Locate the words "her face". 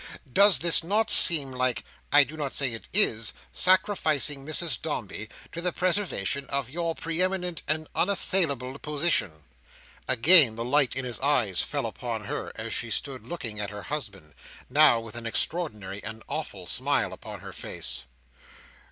17.41-18.05